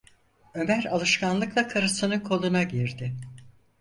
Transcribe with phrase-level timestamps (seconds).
[0.53, 3.15] Ömer alışkanlıkla karısının koluna girdi.